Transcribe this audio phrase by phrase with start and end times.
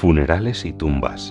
[0.00, 1.30] Funerales y tumbas.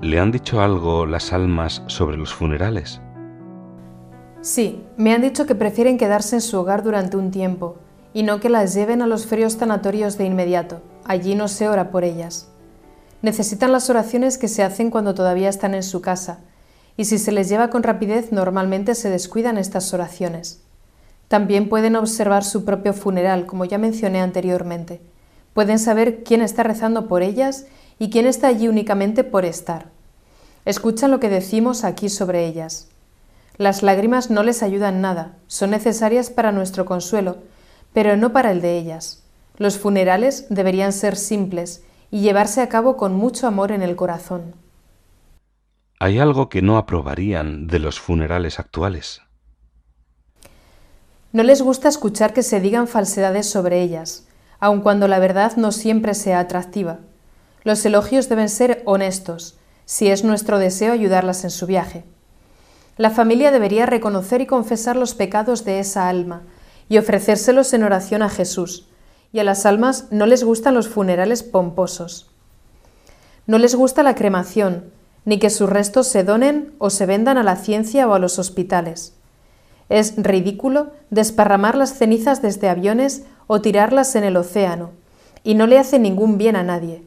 [0.00, 3.00] ¿Le han dicho algo las almas sobre los funerales?
[4.40, 7.74] Sí, me han dicho que prefieren quedarse en su hogar durante un tiempo
[8.14, 10.80] y no que las lleven a los fríos sanatorios de inmediato.
[11.04, 12.52] Allí no se ora por ellas.
[13.20, 16.38] Necesitan las oraciones que se hacen cuando todavía están en su casa,
[16.96, 20.62] y si se les lleva con rapidez normalmente se descuidan estas oraciones.
[21.32, 25.00] También pueden observar su propio funeral, como ya mencioné anteriormente.
[25.54, 27.64] Pueden saber quién está rezando por ellas
[27.98, 29.86] y quién está allí únicamente por estar.
[30.66, 32.90] Escuchan lo que decimos aquí sobre ellas.
[33.56, 37.38] Las lágrimas no les ayudan nada, son necesarias para nuestro consuelo,
[37.94, 39.24] pero no para el de ellas.
[39.56, 44.54] Los funerales deberían ser simples y llevarse a cabo con mucho amor en el corazón.
[45.98, 49.22] ¿Hay algo que no aprobarían de los funerales actuales?
[51.32, 54.26] No les gusta escuchar que se digan falsedades sobre ellas,
[54.60, 56.98] aun cuando la verdad no siempre sea atractiva.
[57.64, 62.04] Los elogios deben ser honestos, si es nuestro deseo ayudarlas en su viaje.
[62.98, 66.42] La familia debería reconocer y confesar los pecados de esa alma
[66.90, 68.86] y ofrecérselos en oración a Jesús,
[69.32, 72.30] y a las almas no les gustan los funerales pomposos.
[73.46, 74.92] No les gusta la cremación,
[75.24, 78.38] ni que sus restos se donen o se vendan a la ciencia o a los
[78.38, 79.14] hospitales.
[79.92, 84.88] Es ridículo desparramar las cenizas desde aviones o tirarlas en el océano,
[85.44, 87.02] y no le hace ningún bien a nadie.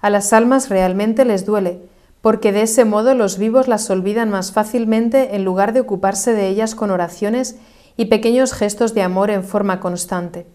[0.00, 1.80] A las almas realmente les duele,
[2.20, 6.46] porque de ese modo los vivos las olvidan más fácilmente en lugar de ocuparse de
[6.46, 7.56] ellas con oraciones
[7.96, 10.46] y pequeños gestos de amor en forma constante.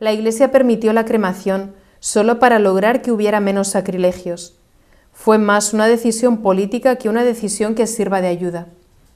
[0.00, 4.54] La Iglesia permitió la cremación solo para lograr que hubiera menos sacrilegios.
[5.14, 8.66] Fue más una decisión política que una decisión que sirva de ayuda.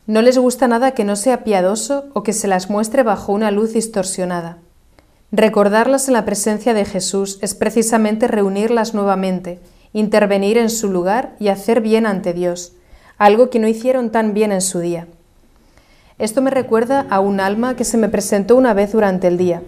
[0.07, 3.51] No les gusta nada que no sea piadoso o que se las muestre bajo una
[3.51, 4.59] luz distorsionada.
[5.33, 9.61] Recordarlas en la presencia de Jesús es precisamente reunirlas nuevamente,
[9.95, 12.75] intervenir en su lugar y hacer bien ante Dios,
[13.17, 15.07] algo que no hicieron tan bien en su día.
[16.19, 19.63] Esto me recuerda a un alma que se me presentó una vez durante el día.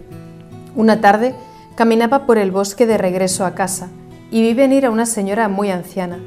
[0.75, 1.33] Una tarde
[1.75, 3.89] caminaba por el bosque de regreso a casa
[4.29, 6.19] y vi venir a una señora muy anciana.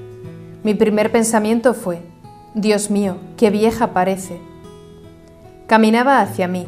[0.64, 2.02] Mi primer pensamiento fue,
[2.54, 4.40] Dios mío, qué vieja parece.
[5.68, 6.66] Caminaba hacia mí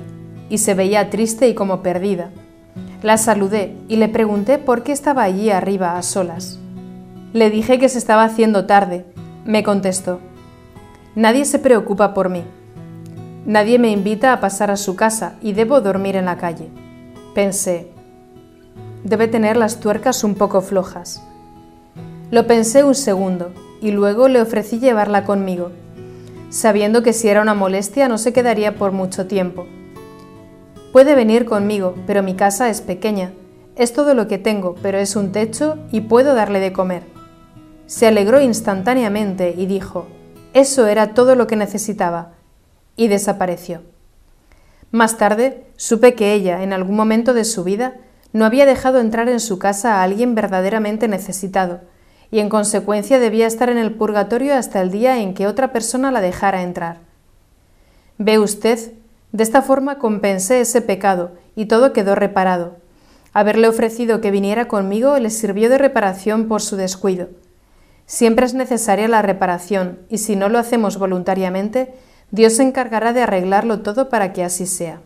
[0.49, 2.31] y se veía triste y como perdida.
[3.03, 6.61] La saludé y le pregunté por qué estaba allí arriba a solas.
[7.33, 9.05] Le dije que se estaba haciendo tarde.
[9.45, 10.21] Me contestó,
[11.17, 12.45] Nadie se preocupa por mí.
[13.45, 16.71] Nadie me invita a pasar a su casa y debo dormir en la calle.
[17.35, 17.91] Pensé,
[19.03, 21.25] debe tener las tuercas un poco flojas.
[22.31, 25.73] Lo pensé un segundo y luego le ofrecí llevarla conmigo,
[26.49, 29.67] sabiendo que si era una molestia no se quedaría por mucho tiempo.
[30.93, 33.33] Puede venir conmigo, pero mi casa es pequeña.
[33.77, 37.03] Es todo lo que tengo, pero es un techo y puedo darle de comer.
[37.87, 40.07] Se alegró instantáneamente y dijo,
[40.53, 42.33] eso era todo lo que necesitaba,
[42.95, 43.81] y desapareció.
[44.91, 47.95] Más tarde supe que ella, en algún momento de su vida,
[48.35, 51.81] no había dejado entrar en su casa a alguien verdaderamente necesitado,
[52.33, 56.11] y en consecuencia debía estar en el purgatorio hasta el día en que otra persona
[56.11, 57.01] la dejara entrar.
[58.17, 58.95] Ve usted,
[59.33, 62.79] de esta forma compensé ese pecado y todo quedó reparado.
[63.35, 67.29] Haberle ofrecido que viniera conmigo le sirvió de reparación por su descuido.
[68.07, 71.95] Siempre es necesaria la reparación y si no lo hacemos voluntariamente,
[72.31, 75.03] Dios se encargará de arreglarlo todo para que así sea.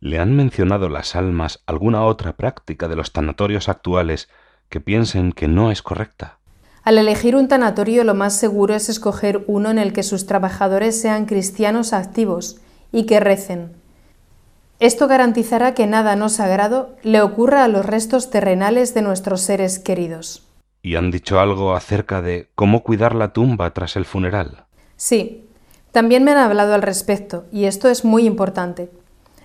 [0.00, 4.30] ¿Le han mencionado las almas alguna otra práctica de los tanatorios actuales
[4.70, 6.38] que piensen que no es correcta?
[6.84, 11.00] Al elegir un tanatorio lo más seguro es escoger uno en el que sus trabajadores
[11.00, 13.72] sean cristianos activos y que recen.
[14.80, 19.78] Esto garantizará que nada no sagrado le ocurra a los restos terrenales de nuestros seres
[19.78, 20.44] queridos.
[20.82, 24.64] ¿Y han dicho algo acerca de cómo cuidar la tumba tras el funeral?
[24.96, 25.44] Sí,
[25.92, 28.90] también me han hablado al respecto, y esto es muy importante.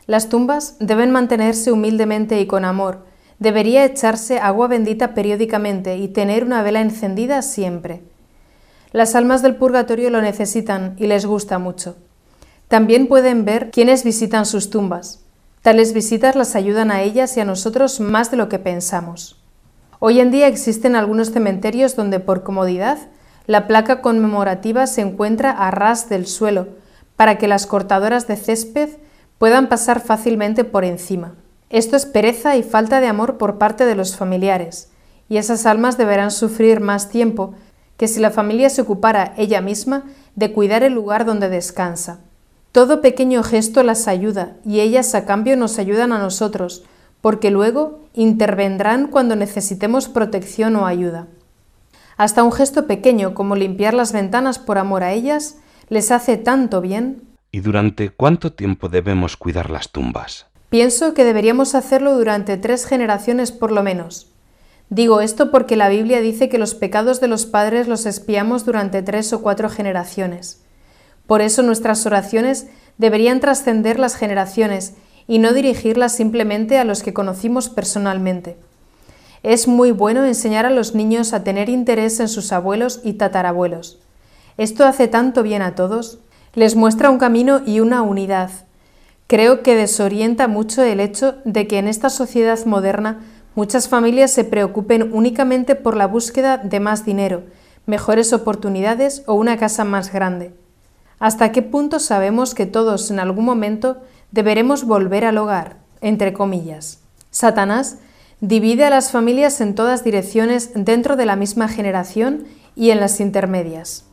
[0.07, 3.06] Las tumbas deben mantenerse humildemente y con amor,
[3.39, 8.01] Debería echarse agua bendita periódicamente y tener una vela encendida siempre.
[8.92, 11.95] Las almas del purgatorio lo necesitan y les gusta mucho.
[12.68, 15.24] También pueden ver quienes visitan sus tumbas.
[15.62, 19.39] Tales visitas las ayudan a ellas y a nosotros más de lo que pensamos.
[20.00, 22.98] Hoy en día existen algunos cementerios donde por comodidad
[23.45, 26.68] la placa conmemorativa se encuentra a ras del suelo
[27.16, 28.89] para que las cortadoras de césped
[29.38, 31.36] puedan pasar fácilmente por encima.
[31.69, 34.89] Esto es pereza y falta de amor por parte de los familiares,
[35.29, 37.53] y esas almas deberán sufrir más tiempo
[37.97, 40.03] que si la familia se ocupara ella misma
[40.35, 42.19] de cuidar el lugar donde descansa.
[42.71, 46.83] Todo pequeño gesto las ayuda y ellas a cambio nos ayudan a nosotros,
[47.21, 51.27] porque luego intervendrán cuando necesitemos protección o ayuda.
[52.17, 55.57] Hasta un gesto pequeño como limpiar las ventanas por amor a ellas
[55.89, 57.23] les hace tanto bien.
[57.51, 60.47] ¿Y durante cuánto tiempo debemos cuidar las tumbas?
[60.69, 64.27] Pienso que deberíamos hacerlo durante tres generaciones por lo menos.
[64.89, 69.01] Digo esto porque la Biblia dice que los pecados de los padres los espiamos durante
[69.01, 70.61] tres o cuatro generaciones.
[71.25, 72.67] Por eso nuestras oraciones
[72.97, 74.93] deberían trascender las generaciones
[75.27, 78.57] y no dirigirlas simplemente a los que conocimos personalmente.
[79.43, 83.99] Es muy bueno enseñar a los niños a tener interés en sus abuelos y tatarabuelos.
[84.57, 86.19] Esto hace tanto bien a todos,
[86.55, 88.49] les muestra un camino y una unidad.
[89.27, 93.19] Creo que desorienta mucho el hecho de que en esta sociedad moderna
[93.56, 97.44] muchas familias se preocupen únicamente por la búsqueda de más dinero,
[97.85, 100.53] mejores oportunidades o una casa más grande.
[101.19, 103.97] ¿Hasta qué punto sabemos que todos en algún momento
[104.31, 105.77] deberemos volver al hogar?
[106.00, 107.00] Entre comillas.
[107.29, 107.97] Satanás
[108.39, 112.45] divide a las familias en todas direcciones dentro de la misma generación
[112.75, 114.06] y en las intermedias.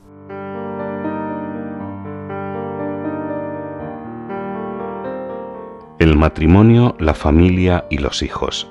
[6.00, 8.68] El matrimonio, la familia y los hijos.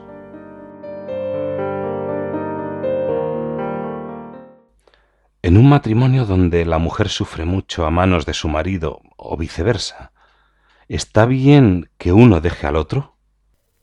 [5.41, 10.11] En un matrimonio donde la mujer sufre mucho a manos de su marido o viceversa,
[10.89, 13.15] ¿está bien que uno deje al otro?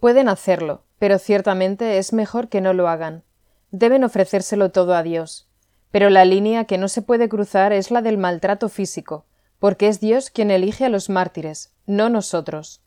[0.01, 3.25] Pueden hacerlo, pero ciertamente es mejor que no lo hagan.
[3.71, 5.49] Deben ofrecérselo todo a Dios.
[5.91, 9.25] Pero la línea que no se puede cruzar es la del maltrato físico,
[9.59, 12.83] porque es Dios quien elige a los mártires, no nosotros.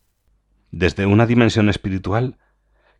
[0.76, 2.36] Desde una dimensión espiritual,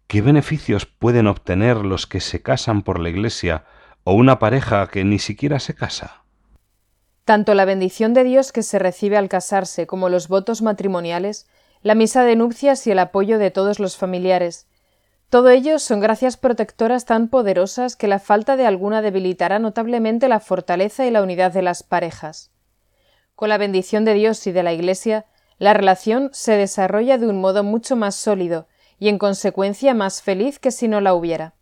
[0.06, 3.64] ¿qué beneficios pueden obtener los que se casan por la Iglesia
[4.04, 6.22] o una pareja que ni siquiera se casa?
[7.24, 11.48] Tanto la bendición de Dios que se recibe al casarse como los votos matrimoniales,
[11.82, 14.68] la misa de nupcias y el apoyo de todos los familiares,
[15.28, 20.38] todo ello son gracias protectoras tan poderosas que la falta de alguna debilitará notablemente la
[20.38, 22.52] fortaleza y la unidad de las parejas.
[23.34, 25.26] Con la bendición de Dios y de la Iglesia,
[25.58, 28.66] la relación se desarrolla de un modo mucho más sólido
[28.98, 31.54] y en consecuencia más feliz que si no la hubiera.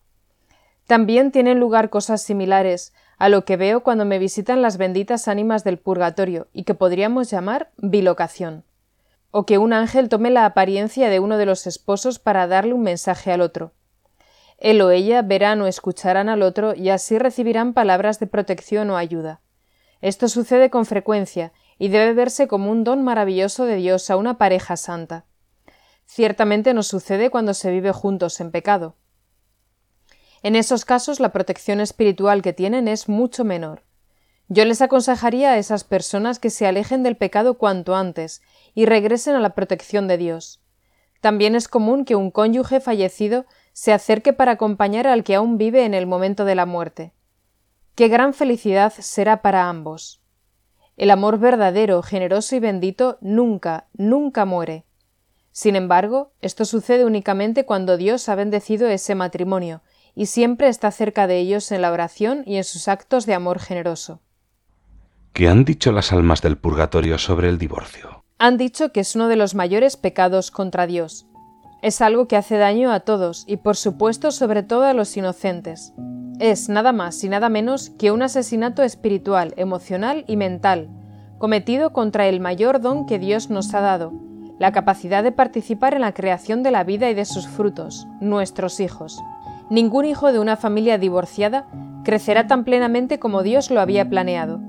[0.86, 5.64] También tienen lugar cosas similares a lo que veo cuando me visitan las benditas ánimas
[5.64, 8.64] del purgatorio y que podríamos llamar bilocación,
[9.30, 12.82] o que un ángel tome la apariencia de uno de los esposos para darle un
[12.82, 13.72] mensaje al otro.
[14.58, 18.96] Él o ella verán o escucharán al otro y así recibirán palabras de protección o
[18.96, 19.40] ayuda.
[20.00, 24.38] Esto sucede con frecuencia y debe verse como un don maravilloso de Dios a una
[24.38, 25.24] pareja santa.
[26.06, 28.94] Ciertamente no sucede cuando se vive juntos en pecado.
[30.44, 33.82] En esos casos la protección espiritual que tienen es mucho menor.
[34.46, 38.42] Yo les aconsejaría a esas personas que se alejen del pecado cuanto antes
[38.74, 40.62] y regresen a la protección de Dios.
[41.20, 45.84] También es común que un cónyuge fallecido se acerque para acompañar al que aún vive
[45.84, 47.12] en el momento de la muerte.
[47.96, 50.21] Qué gran felicidad será para ambos.
[51.02, 54.84] El amor verdadero, generoso y bendito nunca, nunca muere.
[55.50, 59.82] Sin embargo, esto sucede únicamente cuando Dios ha bendecido ese matrimonio,
[60.14, 63.58] y siempre está cerca de ellos en la oración y en sus actos de amor
[63.58, 64.20] generoso.
[65.32, 68.22] ¿Qué han dicho las almas del purgatorio sobre el divorcio?
[68.38, 71.26] Han dicho que es uno de los mayores pecados contra Dios.
[71.82, 75.92] Es algo que hace daño a todos y por supuesto sobre todo a los inocentes
[76.42, 80.88] es nada más y nada menos que un asesinato espiritual, emocional y mental,
[81.38, 84.12] cometido contra el mayor don que Dios nos ha dado,
[84.58, 88.80] la capacidad de participar en la creación de la vida y de sus frutos, nuestros
[88.80, 89.22] hijos.
[89.70, 91.68] Ningún hijo de una familia divorciada
[92.02, 94.60] crecerá tan plenamente como Dios lo había planeado.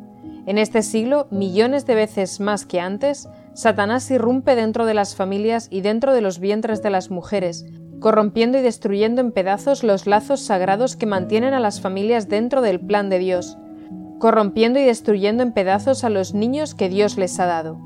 [0.46, 5.67] En este siglo, millones de veces más que antes, Satanás irrumpe dentro de las familias
[5.69, 7.65] y dentro de los vientres de las mujeres,
[8.00, 12.79] corrompiendo y destruyendo en pedazos los lazos sagrados que mantienen a las familias dentro del
[12.79, 13.57] plan de Dios,
[14.19, 17.77] corrompiendo y destruyendo en pedazos a los niños que Dios les ha dado.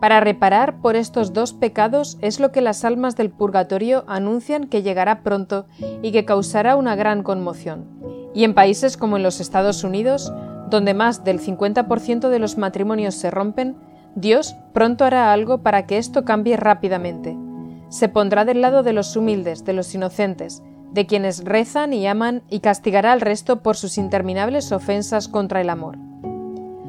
[0.00, 4.82] Para reparar por estos dos pecados es lo que las almas del purgatorio anuncian que
[4.82, 5.66] llegará pronto
[6.02, 7.86] y que causará una gran conmoción.
[8.34, 10.32] Y en países como en los Estados Unidos,
[10.68, 13.76] donde más del 50% de los matrimonios se rompen,
[14.16, 17.36] Dios pronto hará algo para que esto cambie rápidamente.
[17.90, 22.42] Se pondrá del lado de los humildes, de los inocentes, de quienes rezan y aman
[22.48, 25.98] y castigará al resto por sus interminables ofensas contra el amor.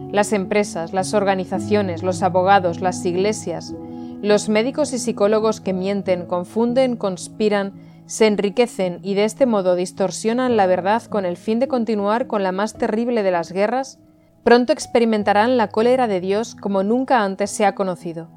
[0.09, 3.75] Las empresas, las organizaciones, los abogados, las iglesias,
[4.21, 7.73] los médicos y psicólogos que mienten, confunden, conspiran,
[8.05, 12.41] se enriquecen y de este modo distorsionan la verdad con el fin de continuar con
[12.41, 13.99] la más terrible de las guerras,
[14.47, 18.29] pronto experimentarán la cólera de Dios como nunca antes se ha conocido.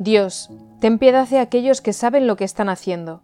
[0.00, 0.50] Dios,
[0.80, 3.22] ten piedad de aquellos que saben lo que están haciendo.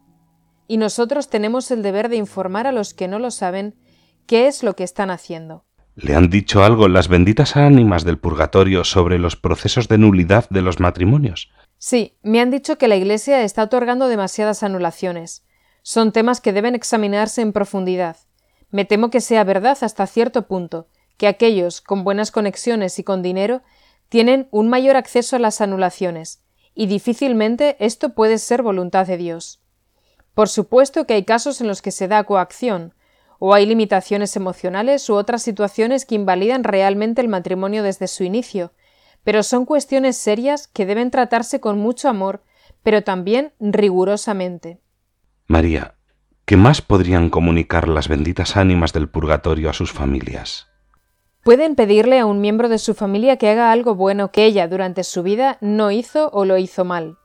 [0.68, 3.74] Y nosotros tenemos el deber de informar a los que no lo saben
[4.26, 5.64] qué es lo que están haciendo.
[5.96, 10.62] ¿Le han dicho algo las benditas ánimas del purgatorio sobre los procesos de nulidad de
[10.62, 11.50] los matrimonios?
[11.78, 15.44] Sí, me han dicho que la Iglesia está otorgando demasiadas anulaciones.
[15.82, 18.18] Son temas que deben examinarse en profundidad.
[18.70, 20.86] Me temo que sea verdad hasta cierto punto,
[21.18, 23.60] que aquellos con buenas conexiones y con dinero
[24.08, 26.42] tienen un mayor acceso a las anulaciones,
[26.74, 29.60] y difícilmente esto puede ser voluntad de Dios.
[30.32, 32.94] Por supuesto que hay casos en los que se da coacción,
[33.40, 38.72] o hay limitaciones emocionales u otras situaciones que invalidan realmente el matrimonio desde su inicio,
[39.24, 42.42] pero son cuestiones serias que deben tratarse con mucho amor,
[42.82, 44.80] pero también rigurosamente.
[45.46, 45.96] María,
[46.44, 50.68] ¿qué más podrían comunicar las benditas ánimas del purgatorio a sus familias?
[51.44, 55.04] Pueden pedirle a un miembro de su familia que haga algo bueno que ella durante
[55.04, 57.16] su vida no hizo o lo hizo mal.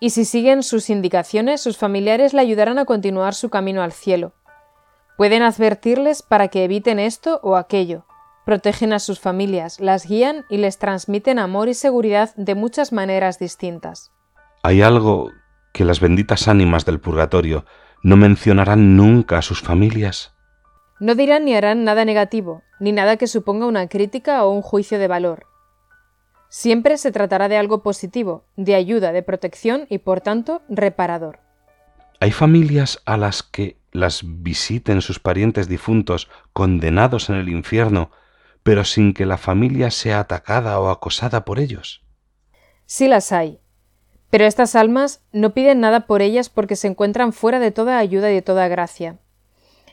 [0.00, 4.32] Y si siguen sus indicaciones, sus familiares le ayudarán a continuar su camino al cielo.
[5.16, 8.04] Pueden advertirles para que eviten esto o aquello.
[8.44, 13.38] Protegen a sus familias, las guían y les transmiten amor y seguridad de muchas maneras
[13.38, 14.10] distintas.
[14.64, 15.30] ¿Hay algo
[15.72, 17.64] que las benditas ánimas del purgatorio
[18.02, 20.34] no mencionarán nunca a sus familias?
[20.98, 24.98] No dirán ni harán nada negativo, ni nada que suponga una crítica o un juicio
[24.98, 25.46] de valor.
[26.48, 31.38] Siempre se tratará de algo positivo, de ayuda, de protección y por tanto reparador.
[32.18, 38.10] Hay familias a las que las visiten sus parientes difuntos condenados en el infierno,
[38.64, 42.02] pero sin que la familia sea atacada o acosada por ellos.
[42.86, 43.60] Sí las hay,
[44.28, 48.32] pero estas almas no piden nada por ellas porque se encuentran fuera de toda ayuda
[48.32, 49.20] y de toda gracia.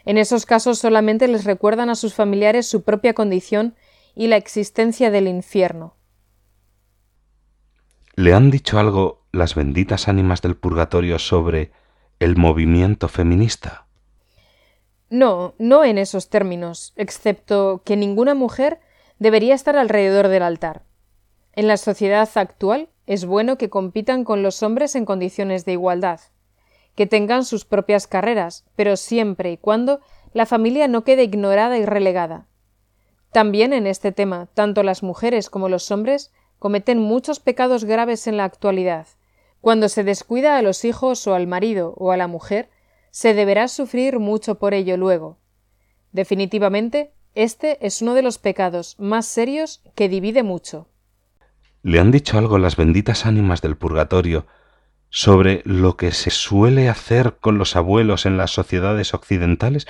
[0.06, 3.76] En esos casos solamente les recuerdan a sus familiares su propia condición
[4.16, 5.96] y la existencia del infierno.
[8.16, 11.72] ¿Le han dicho algo las benditas ánimas del purgatorio sobre
[12.20, 13.86] el movimiento feminista?
[15.10, 18.80] No, no en esos términos, excepto que ninguna mujer
[19.18, 20.84] debería estar alrededor del altar.
[21.54, 26.20] En la sociedad actual es bueno que compitan con los hombres en condiciones de igualdad,
[27.00, 30.02] que tengan sus propias carreras, pero siempre y cuando
[30.34, 32.48] la familia no quede ignorada y relegada.
[33.32, 38.36] También en este tema, tanto las mujeres como los hombres cometen muchos pecados graves en
[38.36, 39.08] la actualidad.
[39.62, 42.70] Cuando se descuida a los hijos o al marido o a la mujer,
[43.12, 45.38] se deberá sufrir mucho por ello luego.
[46.12, 50.90] Definitivamente, este es uno de los pecados más serios que divide mucho.
[51.82, 54.48] ¿Le han dicho algo las benditas ánimas del purgatorio
[55.10, 59.88] sobre lo que se suele hacer con los abuelos en las sociedades occidentales?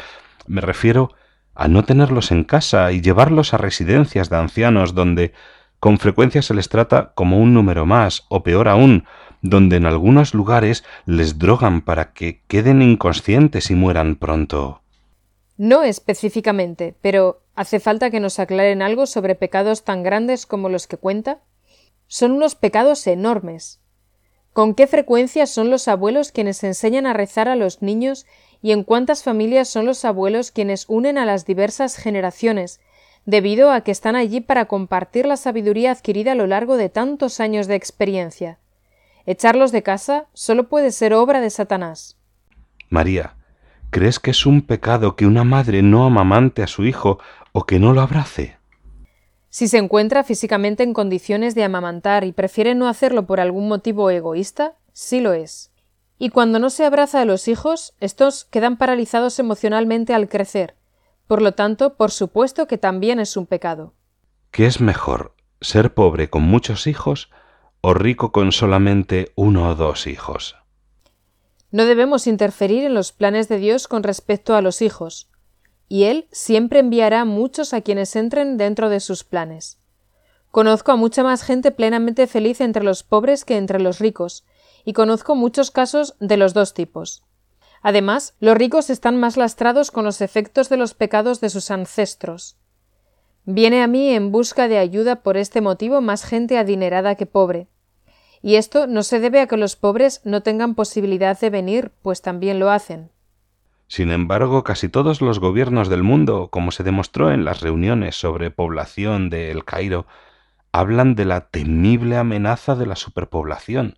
[0.47, 1.13] Me refiero
[1.55, 5.33] a no tenerlos en casa y llevarlos a residencias de ancianos donde
[5.79, 9.05] con frecuencia se les trata como un número más, o peor aún,
[9.41, 14.81] donde en algunos lugares les drogan para que queden inconscientes y mueran pronto.
[15.57, 20.87] No específicamente, pero ¿hace falta que nos aclaren algo sobre pecados tan grandes como los
[20.87, 21.39] que cuenta?
[22.07, 23.81] Son unos pecados enormes.
[24.59, 28.25] ¿Con qué frecuencia son los abuelos quienes enseñan a rezar a los niños
[28.61, 32.81] y en cuántas familias son los abuelos quienes unen a las diversas generaciones,
[33.25, 37.39] debido a que están allí para compartir la sabiduría adquirida a lo largo de tantos
[37.39, 38.59] años de experiencia?
[39.25, 42.17] Echarlos de casa solo puede ser obra de Satanás.
[42.89, 43.37] María,
[43.91, 47.17] ¿crees que es un pecado que una madre no amamante a su hijo
[47.53, 48.58] o que no lo abrace?
[49.49, 54.09] Si se encuentra físicamente en condiciones de amamantar y prefiere no hacerlo por algún motivo
[54.11, 55.71] egoísta, sí lo es.
[56.19, 60.75] Y cuando no se abraza a los hijos, estos quedan paralizados emocionalmente al crecer.
[61.27, 63.93] Por lo tanto, por supuesto que también es un pecado.
[64.51, 67.29] ¿Qué es mejor, ser pobre con muchos hijos
[67.81, 70.57] o rico con solamente uno o dos hijos?
[71.71, 75.28] No debemos interferir en los planes de Dios con respecto a los hijos,
[75.89, 79.79] y Él siempre enviará muchos a quienes entren dentro de sus planes.
[80.51, 84.45] Conozco a mucha más gente plenamente feliz entre los pobres que entre los ricos,
[84.85, 87.23] y conozco muchos casos de los dos tipos.
[87.81, 92.55] Además, los ricos están más lastrados con los efectos de los pecados de sus ancestros.
[93.45, 97.67] Viene a mí en busca de ayuda por este motivo más gente adinerada que pobre.
[98.41, 102.21] Y esto no se debe a que los pobres no tengan posibilidad de venir, pues
[102.21, 103.09] también lo hacen.
[103.89, 108.51] Sin embargo, casi todos los gobiernos del mundo, como se demostró en las reuniones sobre
[108.51, 110.05] población de El Cairo,
[110.71, 113.97] hablan de la temible amenaza de la superpoblación.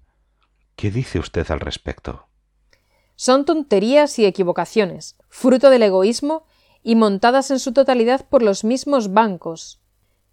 [0.78, 2.26] ¿Qué dice usted al respecto?
[3.18, 6.46] Son tonterías y equivocaciones, fruto del egoísmo
[6.84, 9.82] y montadas en su totalidad por los mismos bancos.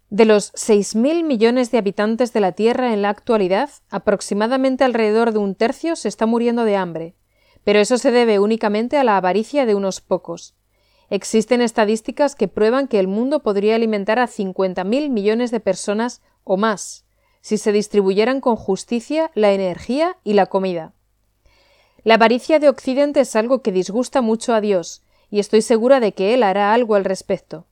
[0.09, 5.39] De los 6.000 millones de habitantes de la Tierra en la actualidad, aproximadamente alrededor de
[5.39, 7.18] un tercio se está muriendo de hambre,
[7.69, 10.55] pero eso se debe únicamente a la avaricia de unos pocos.
[11.11, 16.57] Existen estadísticas que prueban que el mundo podría alimentar a 50.000 millones de personas o
[16.57, 17.05] más,
[17.41, 20.93] si se distribuyeran con justicia la energía y la comida.
[22.03, 26.13] La avaricia de Occidente es algo que disgusta mucho a Dios, y estoy segura de
[26.13, 27.67] que Él hará algo al respecto.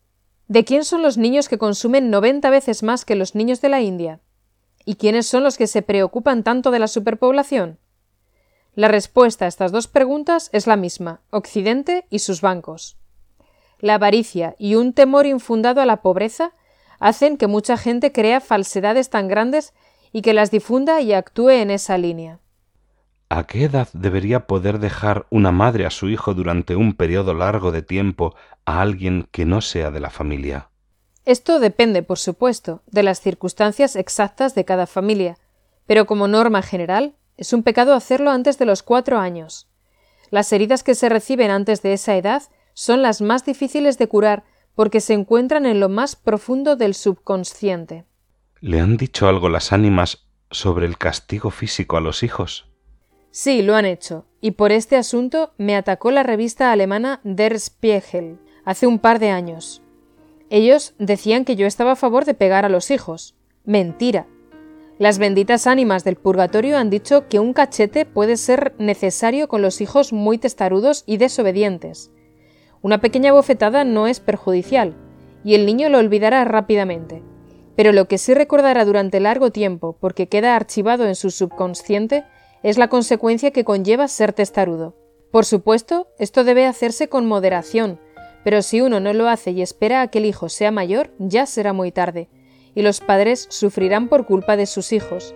[0.48, 3.82] ¿De quién son los niños que consumen 90 veces más que los niños de la
[3.82, 4.20] India?
[4.86, 7.80] ¿Y quiénes son los que se preocupan tanto de la superpoblación?
[8.78, 12.96] La respuesta a estas dos preguntas es la misma, Occidente y sus bancos.
[13.80, 16.52] La avaricia y un temor infundado a la pobreza
[17.00, 19.74] hacen que mucha gente crea falsedades tan grandes
[20.12, 22.40] y que las difunda y actúe en esa línea.
[23.30, 27.72] ¿A qué edad debería poder dejar una madre a su hijo durante un periodo largo
[27.72, 30.70] de tiempo a alguien que no sea de la familia?
[31.26, 35.40] Esto depende, por supuesto, de las circunstancias exactas de cada familia,
[35.88, 39.70] pero como norma general, es un pecado hacerlo antes de los cuatro años.
[40.30, 44.44] Las heridas que se reciben antes de esa edad son las más difíciles de curar
[44.76, 48.06] porque se encuentran en lo más profundo del subconsciente.
[48.60, 52.68] ¿Le han dicho algo las ánimas sobre el castigo físico a los hijos?
[53.32, 58.40] Sí, lo han hecho, y por este asunto me atacó la revista alemana Der Spiegel
[58.66, 59.82] hace un par de años.
[60.50, 63.36] Ellos decían que yo estaba a favor de pegar a los hijos.
[63.66, 64.28] Mentira.
[65.00, 69.80] Las benditas ánimas del purgatorio han dicho que un cachete puede ser necesario con los
[69.80, 72.10] hijos muy testarudos y desobedientes.
[72.82, 74.96] Una pequeña bofetada no es perjudicial,
[75.44, 77.22] y el niño lo olvidará rápidamente.
[77.76, 82.24] Pero lo que sí recordará durante largo tiempo, porque queda archivado en su subconsciente,
[82.64, 84.96] es la consecuencia que conlleva ser testarudo.
[85.32, 88.00] Por supuesto, esto debe hacerse con moderación,
[88.44, 91.46] pero si uno no lo hace y espera a que el hijo sea mayor, ya
[91.46, 92.30] será muy tarde,
[92.78, 95.34] y los padres sufrirán por culpa de sus hijos.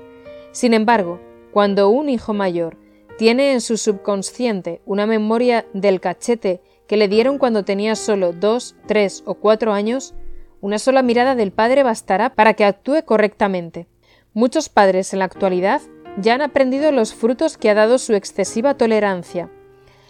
[0.51, 1.19] Sin embargo,
[1.51, 2.77] cuando un hijo mayor
[3.17, 8.75] tiene en su subconsciente una memoria del cachete que le dieron cuando tenía solo dos,
[8.85, 10.13] tres o cuatro años,
[10.61, 13.87] una sola mirada del padre bastará para que actúe correctamente.
[14.33, 15.81] Muchos padres en la actualidad
[16.17, 19.49] ya han aprendido los frutos que ha dado su excesiva tolerancia.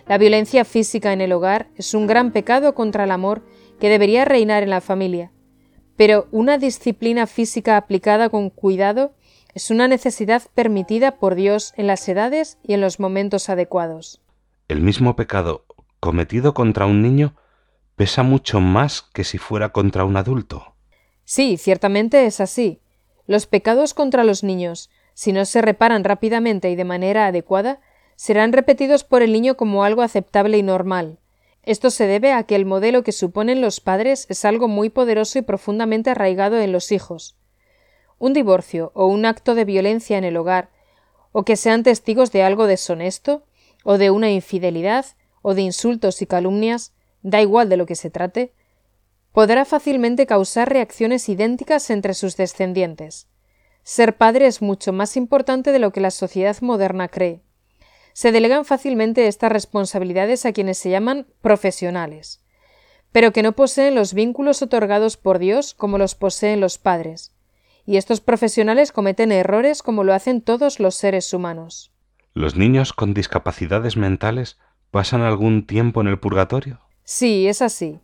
[0.05, 3.41] La violencia física en el hogar es un gran pecado contra el amor
[3.79, 5.31] que debería reinar en la familia.
[6.01, 9.13] Pero una disciplina física aplicada con cuidado
[9.53, 14.19] es una necesidad permitida por Dios en las edades y en los momentos adecuados.
[14.67, 15.63] El mismo pecado
[15.99, 17.35] cometido contra un niño
[17.95, 20.73] pesa mucho más que si fuera contra un adulto.
[21.23, 22.81] Sí, ciertamente es así.
[23.27, 27.79] Los pecados contra los niños, si no se reparan rápidamente y de manera adecuada,
[28.15, 31.19] serán repetidos por el niño como algo aceptable y normal.
[31.63, 35.37] Esto se debe a que el modelo que suponen los padres es algo muy poderoso
[35.37, 37.35] y profundamente arraigado en los hijos.
[38.17, 40.69] Un divorcio o un acto de violencia en el hogar,
[41.31, 43.43] o que sean testigos de algo deshonesto,
[43.83, 45.05] o de una infidelidad,
[45.41, 48.53] o de insultos y calumnias, da igual de lo que se trate,
[49.31, 53.27] podrá fácilmente causar reacciones idénticas entre sus descendientes.
[53.83, 57.41] Ser padre es mucho más importante de lo que la sociedad moderna cree
[58.13, 62.43] se delegan fácilmente estas responsabilidades a quienes se llaman profesionales,
[63.11, 67.33] pero que no poseen los vínculos otorgados por Dios como los poseen los padres.
[67.85, 71.91] Y estos profesionales cometen errores como lo hacen todos los seres humanos.
[72.33, 74.57] ¿Los niños con discapacidades mentales
[74.91, 76.79] pasan algún tiempo en el purgatorio?
[77.03, 77.99] Sí, es así.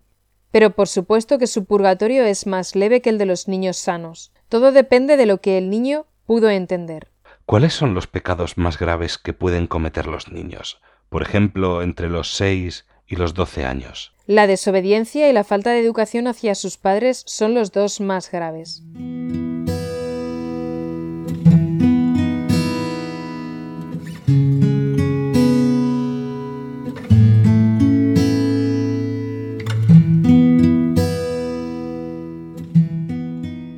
[0.51, 4.31] Pero por supuesto que su purgatorio es más leve que el de los niños sanos.
[4.49, 7.09] Todo depende de lo que el niño pudo entender.
[7.47, 10.81] ¿Cuáles son los pecados más graves que pueden cometer los niños?
[11.07, 14.12] Por ejemplo, entre los 6 y los 12 años.
[14.25, 18.83] La desobediencia y la falta de educación hacia sus padres son los dos más graves.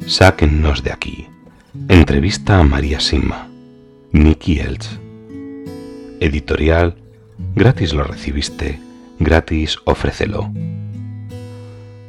[0.07, 1.27] Sáquennos de aquí.
[1.87, 3.48] Entrevista a María Sima.
[4.11, 4.87] Nicky Elch.
[6.19, 6.95] Editorial,
[7.53, 8.79] gratis lo recibiste,
[9.19, 10.51] gratis ofrécelo.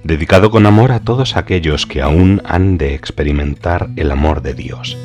[0.03, 4.97] dedicado con amor a todos aquellos que aún han de experimentar el amor de Dios.